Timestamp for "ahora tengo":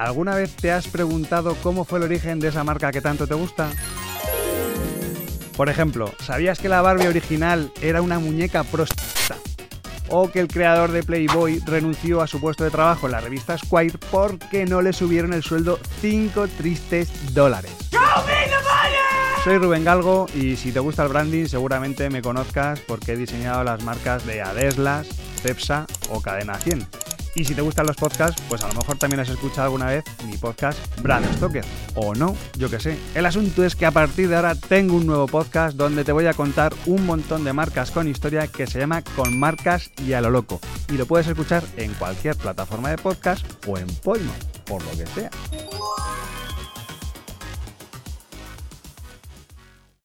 34.36-34.96